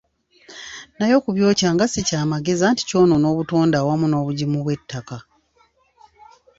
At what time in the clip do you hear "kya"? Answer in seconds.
2.07-2.21